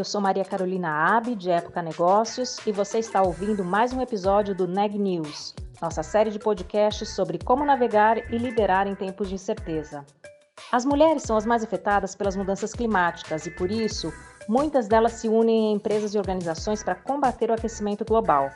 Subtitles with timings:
[0.00, 4.54] eu sou Maria Carolina Abi, de Época Negócios, e você está ouvindo mais um episódio
[4.54, 9.34] do Neg News, nossa série de podcasts sobre como navegar e liderar em tempos de
[9.34, 10.06] incerteza.
[10.72, 14.10] As mulheres são as mais afetadas pelas mudanças climáticas e, por isso,
[14.48, 18.48] muitas delas se unem em empresas e organizações para combater o aquecimento global.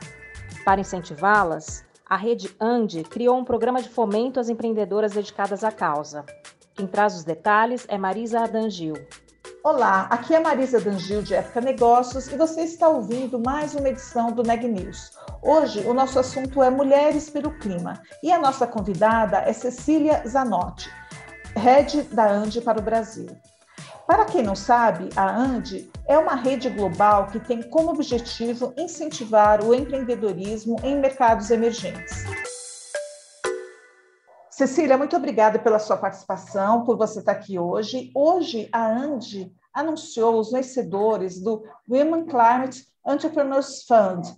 [0.64, 6.24] Para incentivá-las, a rede Ande criou um programa de fomento às empreendedoras dedicadas à causa.
[6.74, 8.94] Quem traz os detalhes é Marisa Adangil.
[9.66, 14.30] Olá, aqui é Marisa Dangil de Época Negócios e você está ouvindo mais uma edição
[14.30, 15.12] do Neg News.
[15.40, 20.90] Hoje o nosso assunto é Mulheres pelo Clima e a nossa convidada é Cecília Zanotti,
[21.56, 23.28] Head da Ande para o Brasil.
[24.06, 29.64] Para quem não sabe, a Ande é uma rede global que tem como objetivo incentivar
[29.64, 32.22] o empreendedorismo em mercados emergentes.
[34.56, 38.12] Cecília, muito obrigada pela sua participação, por você estar aqui hoje.
[38.14, 44.32] Hoje, a Andy anunciou os vencedores do Women Climate Entrepreneurs Fund,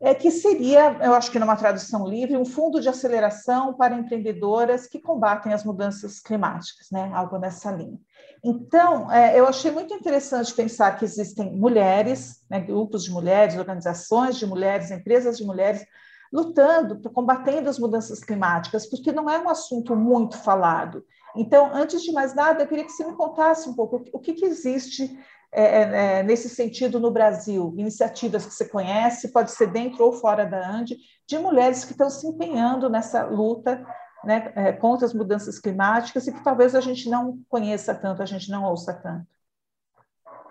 [0.00, 4.86] é, que seria, eu acho que numa tradução livre, um fundo de aceleração para empreendedoras
[4.86, 7.10] que combatem as mudanças climáticas, né?
[7.12, 8.00] algo nessa linha.
[8.42, 14.38] Então, é, eu achei muito interessante pensar que existem mulheres, né, grupos de mulheres, organizações
[14.38, 15.84] de mulheres, empresas de mulheres,
[16.32, 21.04] lutando, combatendo as mudanças climáticas, porque não é um assunto muito falado.
[21.36, 24.34] Então, antes de mais nada, eu queria que você me contasse um pouco o que,
[24.34, 25.18] que existe
[25.50, 30.12] é, é, é, nesse sentido no Brasil, iniciativas que você conhece, pode ser dentro ou
[30.12, 33.84] fora da ANDE, de mulheres que estão se empenhando nessa luta
[34.24, 38.26] né, é, contra as mudanças climáticas e que talvez a gente não conheça tanto, a
[38.26, 39.26] gente não ouça tanto.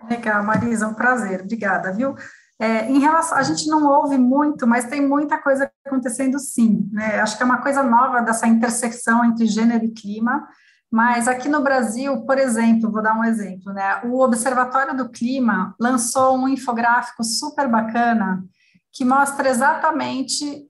[0.08, 2.14] Legal, Marisa, um prazer, obrigada, viu?
[2.60, 6.88] É, em relação, a gente não ouve muito, mas tem muita coisa acontecendo sim.
[6.92, 7.20] Né?
[7.20, 10.46] Acho que é uma coisa nova dessa intersecção entre gênero e clima.
[10.90, 14.00] Mas aqui no Brasil, por exemplo, vou dar um exemplo, né?
[14.04, 18.42] O Observatório do Clima lançou um infográfico super bacana
[18.90, 20.66] que mostra exatamente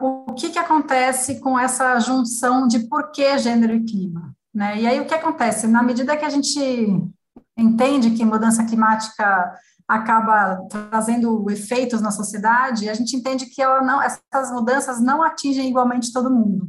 [0.00, 4.34] o que, que acontece com essa junção de porquê gênero e clima.
[4.52, 4.80] Né?
[4.80, 5.66] E aí o que acontece?
[5.66, 6.60] Na medida que a gente
[7.56, 9.54] entende que mudança climática
[9.88, 15.68] acaba trazendo efeitos na sociedade, a gente entende que ela não, essas mudanças não atingem
[15.68, 16.68] igualmente todo mundo.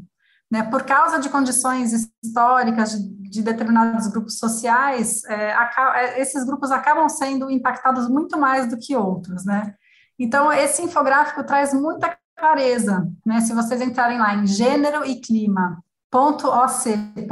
[0.50, 0.64] Né?
[0.64, 5.54] Por causa de condições históricas de, de determinados grupos sociais, é,
[5.96, 9.44] é, esses grupos acabam sendo impactados muito mais do que outros.
[9.44, 9.74] Né?
[10.18, 13.10] Então, esse infográfico traz muita clareza.
[13.26, 13.42] Né?
[13.42, 17.26] Se vocês entrarem lá em gênero e clima, .oc.eco.br,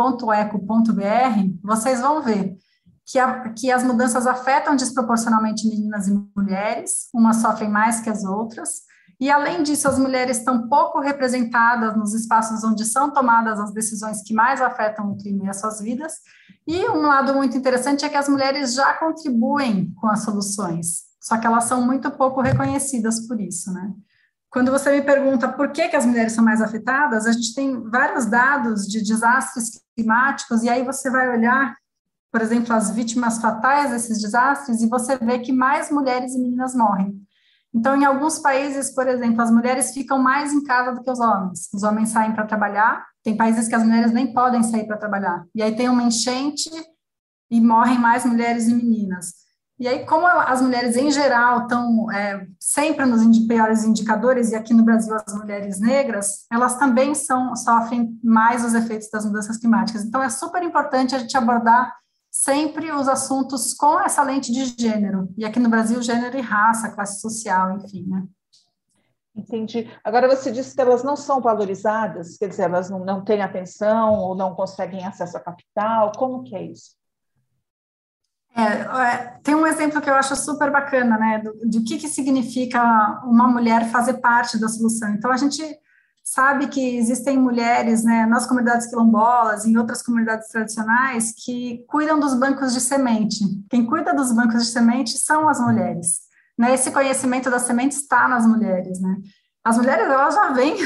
[1.63, 2.57] vocês vão ver
[3.05, 8.23] que, a, que as mudanças afetam desproporcionalmente meninas e mulheres, umas sofrem mais que as
[8.23, 8.85] outras,
[9.19, 14.21] e além disso, as mulheres estão pouco representadas nos espaços onde são tomadas as decisões
[14.21, 16.15] que mais afetam o clima e as suas vidas.
[16.67, 21.37] E um lado muito interessante é que as mulheres já contribuem com as soluções, só
[21.37, 23.93] que elas são muito pouco reconhecidas por isso, né?
[24.49, 27.89] Quando você me pergunta por que, que as mulheres são mais afetadas, a gente tem
[27.89, 31.75] vários dados de desastres climáticos, e aí você vai olhar
[32.35, 36.75] por exemplo, as vítimas fatais desses desastres, e você vê que mais mulheres e meninas
[36.75, 37.15] morrem.
[37.73, 41.21] Então, em alguns países, por exemplo, as mulheres ficam mais em casa do que os
[41.21, 41.69] homens.
[41.73, 45.45] Os homens saem para trabalhar, tem países que as mulheres nem podem sair para trabalhar.
[45.55, 46.69] E aí tem uma enchente
[47.49, 49.27] e morrem mais mulheres e meninas.
[49.79, 54.73] E aí, como as mulheres em geral estão é, sempre nos piores indicadores, e aqui
[54.73, 60.03] no Brasil as mulheres negras, elas também são, sofrem mais os efeitos das mudanças climáticas.
[60.03, 61.93] Então, é super importante a gente abordar
[62.35, 65.29] sempre os assuntos com essa lente de gênero.
[65.37, 68.27] E aqui no Brasil, gênero e raça, classe social, enfim, né?
[69.33, 69.89] Entendi.
[70.03, 74.13] Agora, você disse que elas não são valorizadas, quer dizer, elas não, não têm atenção
[74.15, 76.95] ou não conseguem acesso a capital, como que é isso?
[78.55, 82.07] É, é, tem um exemplo que eu acho super bacana, né, do, do que, que
[82.07, 82.81] significa
[83.25, 85.09] uma mulher fazer parte da solução.
[85.09, 85.61] Então, a gente
[86.25, 92.33] sabe que existem mulheres né, nas comunidades quilombolas, em outras comunidades tradicionais, que cuidam dos
[92.33, 93.45] bancos de semente.
[93.69, 96.21] Quem cuida dos bancos de semente são as mulheres.
[96.57, 96.73] Né?
[96.73, 98.99] Esse conhecimento da semente está nas mulheres.
[98.99, 99.17] Né?
[99.63, 100.77] As mulheres elas já vêm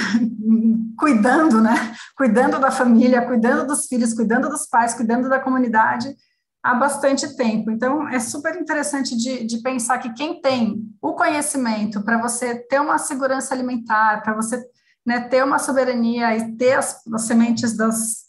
[0.99, 1.95] cuidando, né?
[2.17, 6.13] cuidando da família, cuidando dos filhos, cuidando dos pais, cuidando da comunidade
[6.61, 7.71] há bastante tempo.
[7.71, 12.81] Então, é super interessante de, de pensar que quem tem o conhecimento para você ter
[12.81, 14.61] uma segurança alimentar, para você
[15.05, 18.25] né, ter uma soberania e ter as, as, sementes das,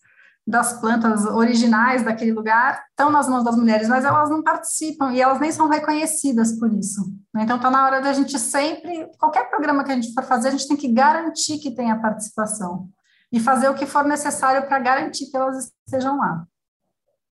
[0.46, 5.20] das plantas originais daquele lugar, estão nas mãos das mulheres, mas elas não participam e
[5.20, 7.12] elas nem são reconhecidas por isso.
[7.34, 7.42] Né?
[7.42, 10.52] Então, está na hora da gente sempre, qualquer programa que a gente for fazer, a
[10.52, 12.88] gente tem que garantir que tenha participação
[13.32, 16.46] e fazer o que for necessário para garantir que elas estejam lá.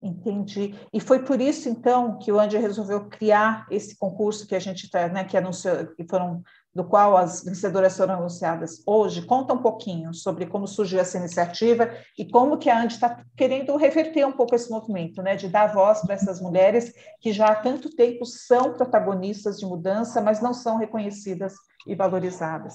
[0.02, 0.74] Entendi.
[0.92, 4.84] E foi por isso, então, que o Andy resolveu criar esse concurso que a gente
[4.86, 6.42] está, né, que anunciou, que foram,
[6.74, 9.26] do qual as vencedoras foram anunciadas hoje.
[9.26, 13.76] Conta um pouquinho sobre como surgiu essa iniciativa e como que a Andy está querendo
[13.76, 17.54] reverter um pouco esse movimento, né, de dar voz para essas mulheres que já há
[17.54, 21.54] tanto tempo são protagonistas de mudança, mas não são reconhecidas
[21.86, 22.74] e valorizadas.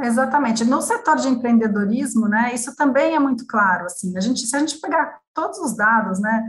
[0.00, 0.64] Exatamente.
[0.64, 3.86] No setor de empreendedorismo, né, isso também é muito claro.
[3.86, 6.44] Assim, a gente, se a gente pegar todos os dados, né,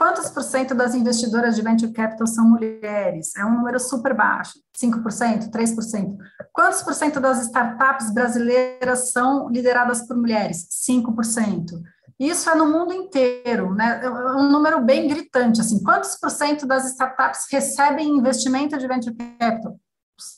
[0.00, 3.36] Quantos por cento das investidoras de venture capital são mulheres?
[3.36, 6.16] É um número super baixo, 5%, 3%.
[6.54, 10.66] Quantos por cento das startups brasileiras são lideradas por mulheres?
[10.88, 11.82] 5%.
[12.18, 14.00] Isso é no mundo inteiro, né?
[14.02, 15.82] É um número bem gritante, assim.
[15.82, 19.78] Quantos por cento das startups recebem investimento de venture capital?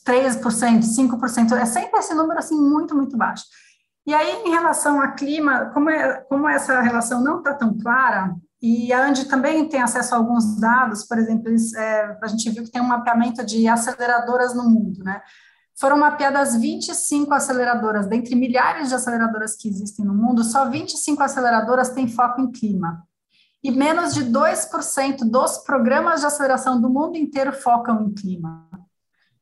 [0.05, 1.53] 3%, 5%.
[1.53, 3.45] É sempre esse número, assim, muito, muito baixo.
[4.05, 8.35] E aí, em relação ao clima, como, é, como essa relação não está tão clara,
[8.65, 12.63] e a Andy também tem acesso a alguns dados, por exemplo, é, a gente viu
[12.63, 15.21] que tem um mapeamento de aceleradoras no mundo, né?
[15.77, 21.89] Foram mapeadas 25 aceleradoras, dentre milhares de aceleradoras que existem no mundo, só 25 aceleradoras
[21.89, 23.05] têm foco em clima.
[23.61, 28.65] E menos de 2% dos programas de aceleração do mundo inteiro focam em clima.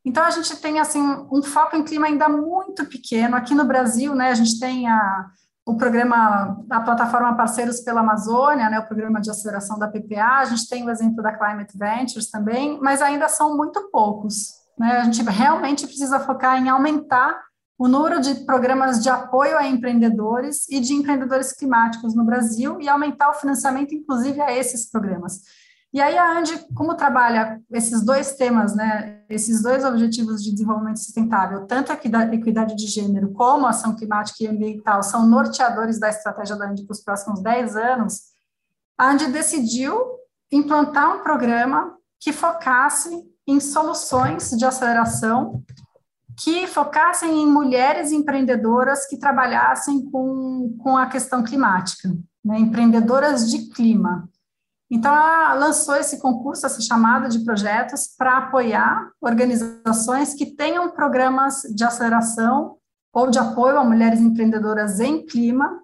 [0.04, 1.00] Então, a gente tem, assim,
[1.32, 3.36] um foco em clima ainda muito pequeno.
[3.36, 5.28] Aqui no Brasil, né, a gente tem a,
[5.72, 10.46] o programa, a plataforma Parceiros pela Amazônia, né, o programa de aceleração da PPA, a
[10.46, 14.54] gente tem o exemplo da Climate Ventures também, mas ainda são muito poucos.
[14.78, 14.98] Né?
[14.98, 17.40] A gente realmente precisa focar em aumentar
[17.78, 22.88] o número de programas de apoio a empreendedores e de empreendedores climáticos no Brasil e
[22.88, 25.42] aumentar o financiamento, inclusive, a esses programas.
[25.94, 31.00] E aí a Andy, como trabalha esses dois temas, né, esses dois objetivos de desenvolvimento
[31.00, 32.00] sustentável, tanto a
[32.34, 36.86] equidade de gênero como a ação climática e ambiental, são norteadores da estratégia da Andy
[36.86, 38.22] para os próximos 10 anos,
[38.98, 40.00] a Andy decidiu
[40.50, 43.10] implantar um programa que focasse
[43.46, 45.62] em soluções de aceleração
[46.38, 52.10] que focassem em mulheres empreendedoras que trabalhassem com, com a questão climática,
[52.44, 54.30] né, empreendedoras de clima.
[54.92, 61.62] Então, ela lançou esse concurso, essa chamada de projetos, para apoiar organizações que tenham programas
[61.74, 62.76] de aceleração
[63.14, 65.80] ou de apoio a mulheres empreendedoras em clima,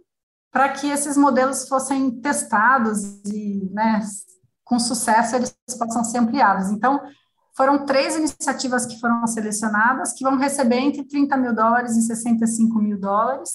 [0.51, 4.01] para que esses modelos fossem testados e, né,
[4.65, 6.69] com sucesso, eles possam ser ampliados.
[6.69, 6.99] Então,
[7.55, 12.77] foram três iniciativas que foram selecionadas, que vão receber entre 30 mil dólares e 65
[12.79, 13.51] mil dólares,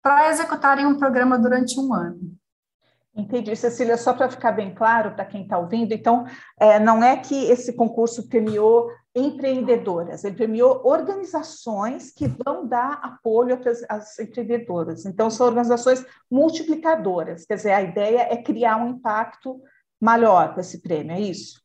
[0.00, 2.36] para executarem um programa durante um ano.
[3.14, 6.24] Entendi, Cecília, só para ficar bem claro para quem está ouvindo, então,
[6.58, 13.60] é, não é que esse concurso premiou empreendedoras, ele premiou organizações que vão dar apoio
[13.90, 15.04] às empreendedoras.
[15.04, 19.60] Então, são organizações multiplicadoras, quer dizer, a ideia é criar um impacto
[20.00, 21.60] maior com esse prêmio, é isso?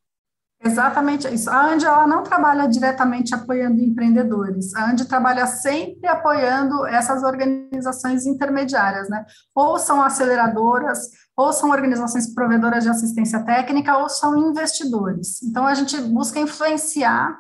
[0.64, 1.50] Exatamente isso.
[1.50, 4.74] A Andy ela não trabalha diretamente apoiando empreendedores.
[4.76, 9.24] A Andy trabalha sempre apoiando essas organizações intermediárias, né?
[9.54, 15.42] Ou são aceleradoras, ou são organizações provedoras de assistência técnica, ou são investidores.
[15.44, 17.40] Então a gente busca influenciar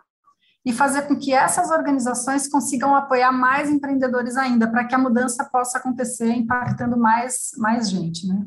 [0.64, 5.44] e fazer com que essas organizações consigam apoiar mais empreendedores ainda, para que a mudança
[5.52, 8.46] possa acontecer impactando mais mais gente, né?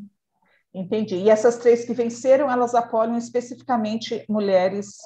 [0.73, 1.17] Entendi.
[1.17, 4.99] E essas três que venceram, elas apoiam especificamente mulheres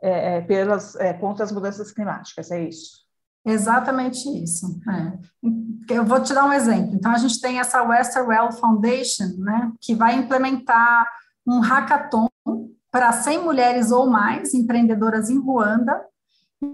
[0.00, 3.07] é, é, pelas, é, contra as mudanças climáticas, é isso?
[3.44, 4.80] Exatamente isso.
[4.88, 5.94] É.
[5.94, 6.94] Eu vou te dar um exemplo.
[6.94, 11.06] Então, a gente tem essa Westerwell Foundation, né, que vai implementar
[11.46, 12.28] um hackathon
[12.90, 16.04] para 100 mulheres ou mais empreendedoras em Ruanda,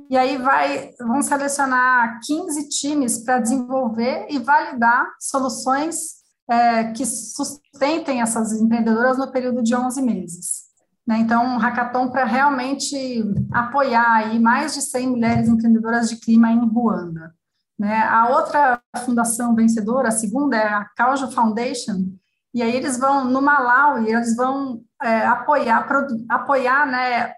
[0.08, 8.22] e aí vai, vão selecionar 15 times para desenvolver e validar soluções é, que sustentem
[8.22, 10.63] essas empreendedoras no período de 11 meses.
[11.06, 11.18] Né?
[11.18, 16.66] Então, um hackathon para realmente apoiar aí mais de 100 mulheres empreendedoras de clima em
[16.66, 17.34] Ruanda.
[17.78, 18.02] Né?
[18.02, 22.06] A outra fundação vencedora, a segunda, é a Caujo Foundation,
[22.54, 25.86] e aí eles vão, no Malawi, eles vão é, apoiar,
[26.28, 27.34] apoiar né,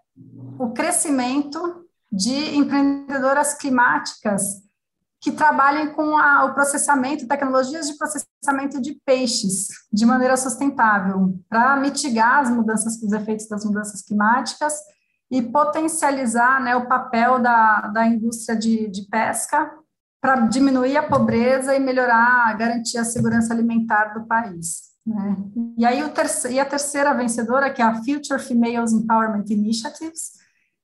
[0.58, 4.65] o crescimento de empreendedoras climáticas
[5.26, 11.76] que trabalhem com a, o processamento, tecnologias de processamento de peixes de maneira sustentável, para
[11.78, 14.72] mitigar as mudanças, os efeitos das mudanças climáticas
[15.28, 19.68] e potencializar né, o papel da, da indústria de, de pesca
[20.20, 24.92] para diminuir a pobreza e melhorar, garantir a segurança alimentar do país.
[25.04, 25.36] Né?
[25.76, 30.34] E aí o terceiro, e a terceira vencedora, que é a Future Females Empowerment Initiatives,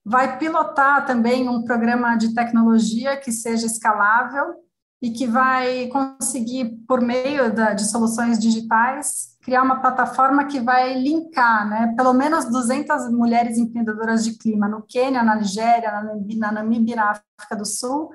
[0.04, 4.54] vai pilotar também um programa de tecnologia que seja escalável
[5.00, 10.94] e que vai conseguir, por meio da, de soluções digitais, criar uma plataforma que vai
[10.94, 15.90] linkar, né, pelo menos 200 mulheres empreendedoras de clima no Quênia, na Nigéria,
[16.38, 18.10] na Namíbia, na África do Sul,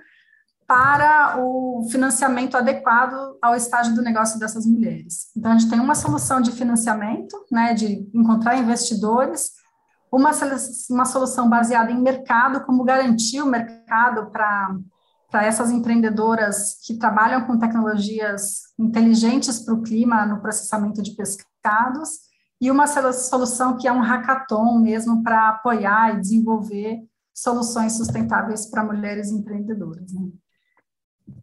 [0.65, 5.27] para o financiamento adequado ao estágio do negócio dessas mulheres.
[5.35, 9.51] Então, a gente tem uma solução de financiamento, né, de encontrar investidores,
[10.11, 10.31] uma,
[10.89, 17.59] uma solução baseada em mercado, como garantir o mercado para essas empreendedoras que trabalham com
[17.59, 22.27] tecnologias inteligentes para o clima no processamento de pescados,
[22.59, 26.99] e uma solução que é um hackathon mesmo para apoiar e desenvolver
[27.33, 30.11] soluções sustentáveis para mulheres empreendedoras.
[30.11, 30.31] Né?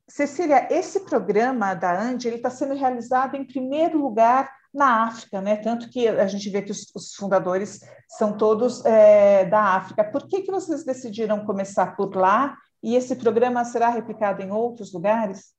[0.09, 5.57] Cecília, esse programa da ANDI está sendo realizado em primeiro lugar na África, né?
[5.57, 10.05] Tanto que a gente vê que os, os fundadores são todos é, da África.
[10.05, 14.93] Por que, que vocês decidiram começar por lá e esse programa será replicado em outros
[14.93, 15.55] lugares?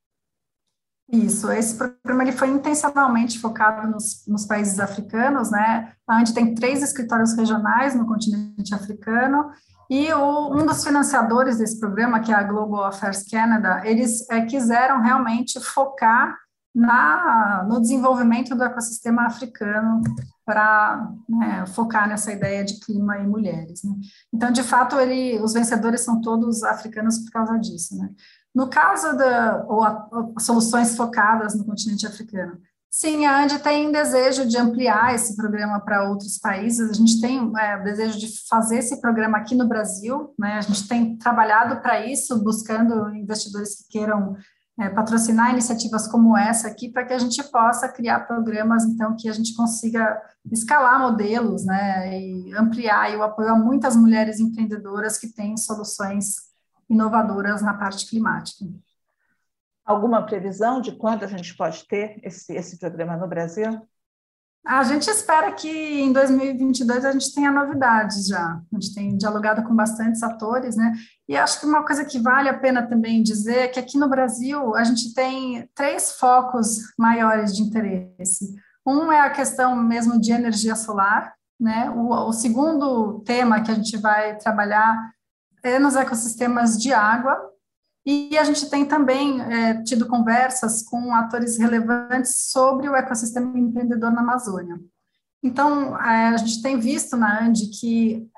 [1.11, 5.93] Isso, esse programa ele foi intencionalmente focado nos, nos países africanos, né?
[6.09, 9.51] Onde tem três escritórios regionais no continente africano
[9.89, 14.41] e o, um dos financiadores desse programa, que é a Global Affairs Canada, eles é,
[14.41, 16.35] quiseram realmente focar
[16.75, 20.01] na, no desenvolvimento do ecossistema africano
[20.45, 23.81] para né, focar nessa ideia de clima e mulheres.
[23.83, 23.95] Né?
[24.33, 27.97] Então, de fato, ele, os vencedores são todos africanos por causa disso.
[27.97, 28.09] Né?
[28.53, 32.59] No caso da ou soluções focadas no continente africano,
[32.91, 36.89] sim, a Andy tem desejo de ampliar esse programa para outros países.
[36.89, 40.33] A gente tem é, desejo de fazer esse programa aqui no Brasil.
[40.37, 40.57] Né?
[40.57, 44.35] A gente tem trabalhado para isso, buscando investidores que queiram
[44.77, 49.29] é, patrocinar iniciativas como essa aqui para que a gente possa criar programas, então, que
[49.29, 55.33] a gente consiga escalar modelos, né, e ampliar o apoio a muitas mulheres empreendedoras que
[55.33, 56.35] têm soluções
[56.89, 58.65] inovadoras na parte climática.
[59.85, 63.87] Alguma previsão de quando a gente pode ter esse, esse programa no Brasil?
[64.65, 68.59] A gente espera que em 2022 a gente tenha novidades já.
[68.73, 70.93] A gente tem dialogado com bastantes atores, né?
[71.29, 74.09] E acho que uma coisa que vale a pena também dizer é que aqui no
[74.09, 78.55] Brasil a gente tem três focos maiores de interesse.
[78.83, 81.91] Um é a questão mesmo de energia solar, né?
[81.91, 85.11] O, o segundo tema que a gente vai trabalhar
[85.63, 87.39] é nos ecossistemas de água,
[88.05, 94.11] e a gente tem também é, tido conversas com atores relevantes sobre o ecossistema empreendedor
[94.11, 94.79] na Amazônia.
[95.41, 98.29] Então, é, a gente tem visto na ANDI que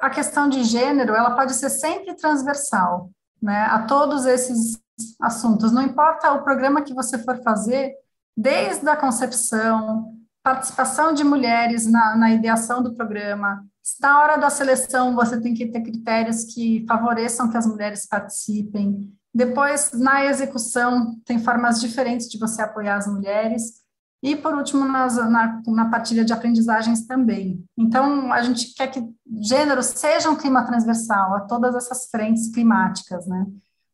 [0.00, 3.10] a questão de gênero ela pode ser sempre transversal
[3.42, 4.80] né, a todos esses
[5.20, 5.70] assuntos.
[5.70, 7.94] Não importa o programa que você for fazer,
[8.34, 13.64] desde a concepção, participação de mulheres na, na ideação do programa,
[14.00, 19.12] na hora da seleção, você tem que ter critérios que favoreçam que as mulheres participem.
[19.34, 23.80] Depois, na execução, tem formas diferentes de você apoiar as mulheres.
[24.22, 27.64] E, por último, nas, na, na partilha de aprendizagens também.
[27.78, 29.02] Então, a gente quer que
[29.40, 33.46] gênero seja um clima transversal a todas essas frentes climáticas, né?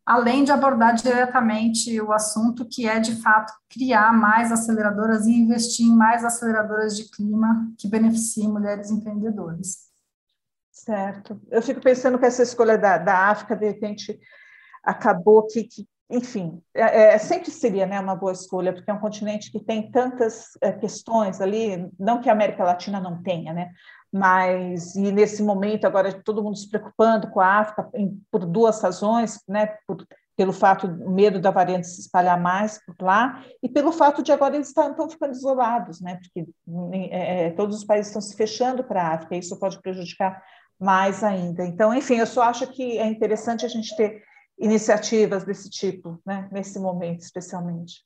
[0.06, 5.84] Além de abordar diretamente o assunto, que é, de fato, criar mais aceleradoras e investir
[5.84, 9.86] em mais aceleradoras de clima que beneficiem mulheres empreendedoras.
[10.70, 11.40] Certo.
[11.50, 14.20] Eu fico pensando que essa escolha da, da África, de repente,
[14.84, 19.00] acabou que, que enfim, é, é, sempre seria né, uma boa escolha, porque é um
[19.00, 23.70] continente que tem tantas é, questões ali, não que a América Latina não tenha, né?
[24.12, 28.80] mas e nesse momento agora todo mundo se preocupando com a África em, por duas
[28.80, 33.92] razões, né, por, pelo fato medo da variante se espalhar mais por lá e pelo
[33.92, 36.48] fato de agora eles estão, estão ficando isolados, né, porque
[37.10, 40.42] é, é, todos os países estão se fechando para a África, e isso pode prejudicar
[40.78, 41.64] mais ainda.
[41.64, 44.22] Então, enfim, eu só acho que é interessante a gente ter
[44.58, 48.04] iniciativas desse tipo, né, nesse momento especialmente.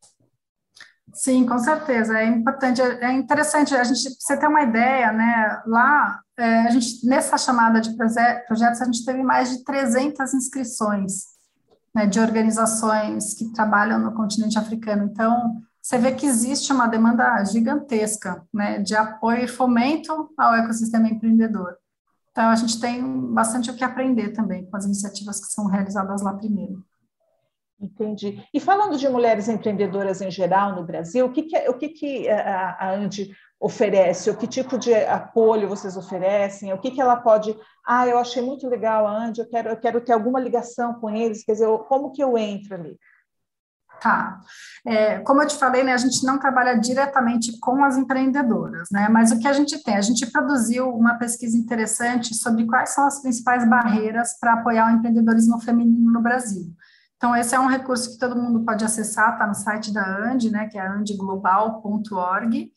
[1.12, 6.20] Sim, com certeza, é importante, é interessante, a gente, você ter uma ideia, né, lá,
[6.36, 11.24] é, a gente, nessa chamada de projetos, a gente teve mais de 300 inscrições,
[11.94, 15.10] né, de organizações que trabalham no continente africano.
[15.10, 21.08] Então, você vê que existe uma demanda gigantesca né, de apoio e fomento ao ecossistema
[21.08, 21.76] empreendedor.
[22.30, 26.22] Então, a gente tem bastante o que aprender também com as iniciativas que são realizadas
[26.22, 26.84] lá primeiro.
[27.80, 28.46] Entendi.
[28.52, 32.28] E falando de mulheres empreendedoras em geral no Brasil, o que, que, o que, que
[32.28, 34.30] a, a Andy oferece?
[34.30, 36.72] O que tipo de apoio vocês oferecem?
[36.72, 37.56] O que, que ela pode...
[37.86, 41.08] Ah, eu achei muito legal a Andy, eu quero, eu quero ter alguma ligação com
[41.08, 42.98] eles, quer dizer, como que eu entro ali?
[44.00, 44.40] Tá.
[44.86, 49.08] É, como eu te falei, né, a gente não trabalha diretamente com as empreendedoras, né?
[49.10, 49.96] Mas o que a gente tem?
[49.96, 54.96] A gente produziu uma pesquisa interessante sobre quais são as principais barreiras para apoiar o
[54.96, 56.74] empreendedorismo feminino no Brasil.
[57.16, 60.44] Então, esse é um recurso que todo mundo pode acessar, está no site da AND,
[60.50, 62.72] né, que é andglobal.org.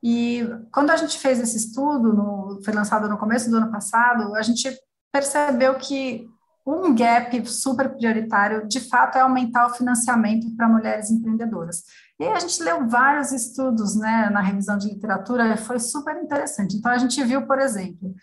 [0.00, 4.36] E quando a gente fez esse estudo, no, foi lançado no começo do ano passado,
[4.36, 4.70] a gente
[5.12, 6.28] percebeu que
[6.70, 11.82] um gap super prioritário, de fato, é aumentar o financiamento para mulheres empreendedoras.
[12.20, 16.76] E a gente leu vários estudos né, na revisão de literatura, foi super interessante.
[16.76, 18.14] Então, a gente viu, por exemplo,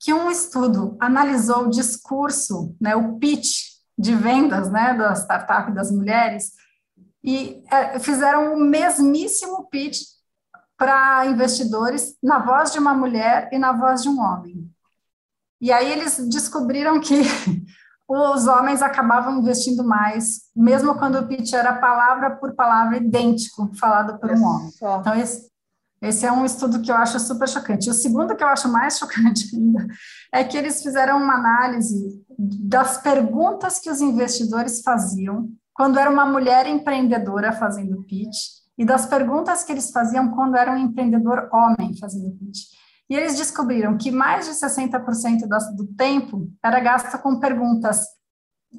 [0.00, 5.92] que um estudo analisou o discurso, né, o pitch de vendas né, da startup das
[5.92, 6.52] mulheres,
[7.22, 10.00] e é, fizeram o mesmíssimo pitch
[10.76, 14.68] para investidores na voz de uma mulher e na voz de um homem.
[15.60, 17.22] E aí eles descobriram que
[18.08, 24.18] os homens acabavam investindo mais, mesmo quando o pitch era palavra por palavra idêntico falado
[24.18, 24.70] por um homem.
[25.00, 25.50] Então, esse,
[26.02, 27.88] esse é um estudo que eu acho super chocante.
[27.88, 29.86] O segundo que eu acho mais chocante ainda
[30.32, 36.26] é que eles fizeram uma análise das perguntas que os investidores faziam quando era uma
[36.26, 38.36] mulher empreendedora fazendo pitch
[38.76, 42.81] e das perguntas que eles faziam quando era um empreendedor homem fazendo pitch.
[43.12, 48.06] E eles descobriram que mais de 60% do tempo era gasto com perguntas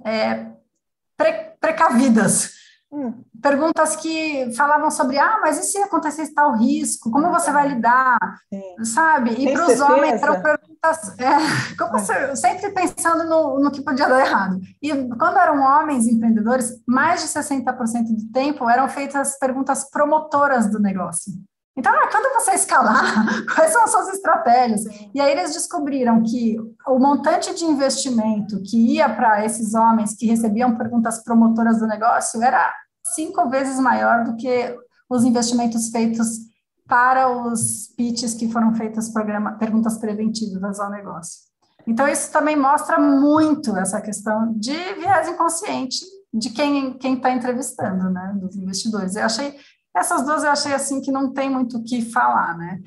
[0.04, 0.48] é,
[1.16, 2.50] pre, precavidas.
[2.92, 3.24] Hum.
[3.40, 7.12] Perguntas que falavam sobre, ah, mas e se acontecer tal risco?
[7.12, 8.18] Como você vai lidar?
[8.52, 8.84] Sim.
[8.84, 9.34] Sabe?
[9.34, 14.10] E para os homens eram perguntas, é, como você, sempre pensando no, no que podia
[14.10, 14.60] dar errado.
[14.82, 20.80] E quando eram homens empreendedores, mais de 60% do tempo eram feitas perguntas promotoras do
[20.80, 21.32] negócio.
[21.76, 24.84] Então, ah, quando você escalar, quais são as suas estratégias?
[25.14, 26.56] E aí eles descobriram que
[26.88, 32.42] o montante de investimento que ia para esses homens que recebiam perguntas promotoras do negócio
[32.44, 34.78] era cinco vezes maior do que
[35.10, 36.28] os investimentos feitos
[36.88, 39.12] para os pitches que foram feitas
[39.60, 41.54] perguntas preventivas ao negócio.
[41.88, 45.98] Então, isso também mostra muito essa questão de viés inconsciente
[46.34, 49.16] de quem está entrevistando, né, dos investidores.
[49.16, 49.56] Eu achei
[49.96, 52.80] essas duas eu achei assim que não tem muito o que falar, né?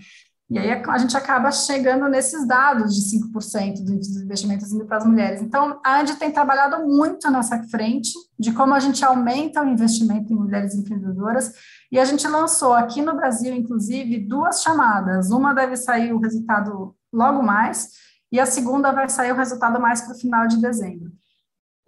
[0.48, 5.04] E aí a gente acaba chegando nesses dados de 5% dos investimentos indo para as
[5.04, 5.42] mulheres.
[5.42, 10.32] Então, a Andy tem trabalhado muito nessa frente de como a gente aumenta o investimento
[10.32, 11.52] em mulheres empreendedoras.
[11.90, 15.30] E a gente lançou aqui no Brasil, inclusive, duas chamadas.
[15.30, 17.90] Uma deve sair o resultado logo mais,
[18.30, 21.10] e a segunda vai sair o resultado mais para o final de dezembro.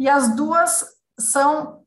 [0.00, 0.84] E as duas
[1.18, 1.82] são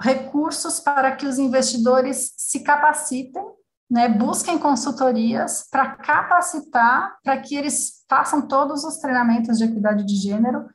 [0.00, 3.42] recursos para que os investidores se capacitem,
[3.90, 10.14] né, busquem consultorias para capacitar, para que eles façam todos os treinamentos de equidade de
[10.14, 10.66] gênero,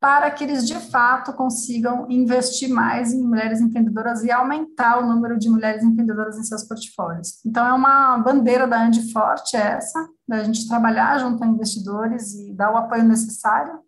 [0.00, 5.38] para que eles de fato consigam investir mais em mulheres empreendedoras e aumentar o número
[5.38, 7.38] de mulheres empreendedoras em seus portfólios.
[7.46, 12.52] Então, é uma bandeira da Andy Forte essa, da gente trabalhar junto a investidores e
[12.52, 13.78] dar o apoio necessário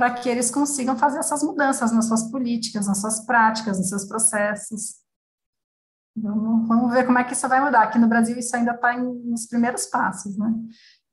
[0.00, 4.06] para que eles consigam fazer essas mudanças nas suas políticas, nas suas práticas, nos seus
[4.06, 4.94] processos.
[6.16, 7.82] Vamos, ver como é que isso vai mudar.
[7.82, 10.54] Aqui no Brasil isso ainda está nos primeiros passos, né?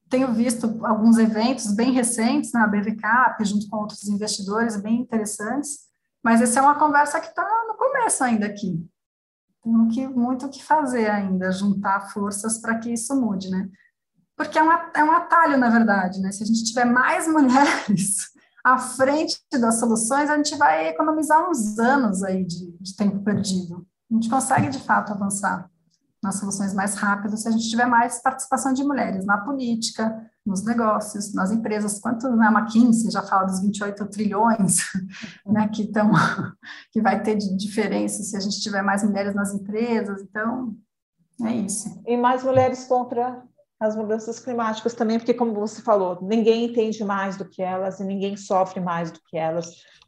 [0.09, 5.79] Tenho visto alguns eventos bem recentes na né, BVCAP, junto com outros investidores bem interessantes,
[6.23, 8.89] mas essa é uma conversa que está no começo ainda aqui.
[9.61, 13.69] Tem que, muito o que fazer ainda, juntar forças para que isso mude, né?
[14.33, 16.31] Porque é um, é um atalho, na verdade, né?
[16.31, 18.36] Se a gente tiver mais mulheres
[18.73, 23.87] à frente das soluções, a gente vai economizar uns anos aí de, de tempo perdido.
[24.11, 25.69] A gente consegue, de fato, avançar
[26.21, 30.65] nas soluções mais rápidas se a gente tiver mais participação de mulheres na política, nos
[30.65, 31.99] negócios, nas empresas.
[31.99, 34.79] Quanto na né, McKinsey já fala dos 28 trilhões
[35.47, 36.11] né, que, tão,
[36.91, 40.21] que vai ter de diferença se a gente tiver mais mulheres nas empresas.
[40.21, 40.75] Então,
[41.41, 42.01] é isso.
[42.05, 43.41] E mais mulheres contra
[43.79, 48.03] as mudanças climáticas também, porque, como você falou, ninguém entende mais do que elas e
[48.03, 49.67] ninguém sofre mais do que elas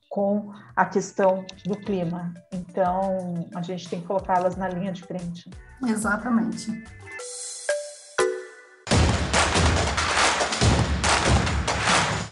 [0.10, 2.34] com a questão do clima.
[2.51, 5.49] Então, a gente tem que colocá-las na linha de frente.
[5.86, 6.84] Exatamente.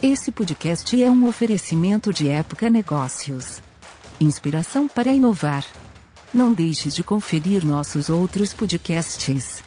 [0.02, 3.62] Esse podcast é um oferecimento de Época Negócios.
[4.20, 5.64] inspiração para inovar.
[6.34, 9.67] Não deixe de conferir nossos outros podcasts.